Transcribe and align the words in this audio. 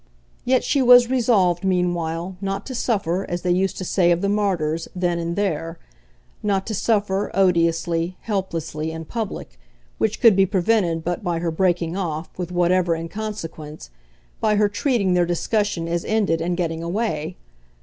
Yet 0.45 0.63
she 0.63 0.81
was 0.81 1.11
resolved, 1.11 1.63
meanwhile, 1.63 2.35
not 2.41 2.65
to 2.65 2.73
suffer, 2.73 3.23
as 3.29 3.43
they 3.43 3.51
used 3.51 3.77
to 3.77 3.85
say 3.85 4.09
of 4.09 4.21
the 4.21 4.29
martyrs, 4.29 4.87
then 4.95 5.19
and 5.19 5.35
there; 5.35 5.77
not 6.41 6.65
to 6.65 6.73
suffer, 6.73 7.29
odiously, 7.35 8.17
helplessly, 8.21 8.91
in 8.91 9.05
public 9.05 9.59
which 9.99 10.19
could 10.19 10.35
be 10.35 10.47
prevented 10.47 11.03
but 11.03 11.23
by 11.23 11.37
her 11.37 11.51
breaking 11.51 11.95
off, 11.95 12.35
with 12.35 12.51
whatever 12.51 12.95
inconsequence; 12.95 13.91
by 14.39 14.55
her 14.55 14.67
treating 14.69 15.13
their 15.13 15.23
discussion 15.27 15.87
as 15.87 16.03
ended 16.05 16.41
and 16.41 16.57
getting 16.57 16.81
away. 16.81 17.37